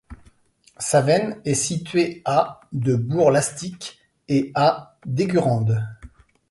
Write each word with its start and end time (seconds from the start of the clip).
Savennes 0.79 1.39
est 1.45 1.53
située 1.53 2.23
à 2.25 2.61
de 2.71 2.95
Bourg-Lastic 2.95 3.99
et 4.29 4.51
à 4.55 4.97
d'Eygurande. 5.05 5.79